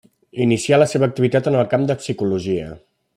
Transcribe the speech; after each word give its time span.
Inicià 0.45 0.79
la 0.79 0.87
seva 0.95 1.09
activitat 1.11 1.51
en 1.51 1.59
el 1.59 1.69
camp 1.75 1.85
de 1.91 1.97
la 1.97 2.03
psicologia. 2.05 2.73